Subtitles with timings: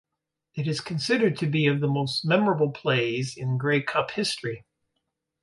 [0.55, 4.65] It is considered to be of the most memorable plays in Grey Cup history.